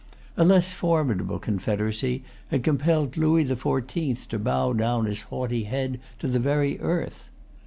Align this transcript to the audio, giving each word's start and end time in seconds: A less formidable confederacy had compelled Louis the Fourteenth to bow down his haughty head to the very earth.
A 0.35 0.43
less 0.43 0.73
formidable 0.73 1.37
confederacy 1.37 2.23
had 2.47 2.63
compelled 2.63 3.17
Louis 3.17 3.43
the 3.43 3.55
Fourteenth 3.55 4.27
to 4.29 4.39
bow 4.39 4.73
down 4.73 5.05
his 5.05 5.21
haughty 5.29 5.65
head 5.65 5.99
to 6.17 6.27
the 6.27 6.39
very 6.39 6.79
earth. 6.79 7.29